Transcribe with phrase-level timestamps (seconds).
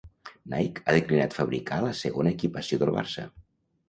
[0.51, 3.27] Nike ha declinat fabricar la segona equipació del Barça.